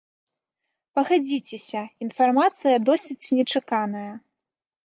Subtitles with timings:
[0.99, 4.11] Пагадзіцеся, інфармацыя досыць нечаканая.